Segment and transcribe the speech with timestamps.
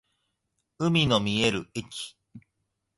[0.79, 2.15] 海の見える駅